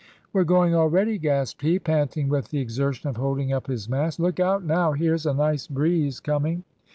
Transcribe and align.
"We're 0.33 0.45
going 0.45 0.73
already," 0.73 1.19
gasped 1.19 1.61
he, 1.61 1.77
panting 1.77 2.27
with 2.27 2.49
the 2.49 2.57
exertion 2.57 3.07
of 3.11 3.17
holding 3.17 3.53
up 3.53 3.67
his 3.67 3.87
mast. 3.87 4.19
"Look 4.19 4.39
out 4.39 4.63
now! 4.63 4.93
here's 4.93 5.27
a 5.27 5.33
nice 5.35 5.67
breeze 5.67 6.19
coming." 6.19 6.63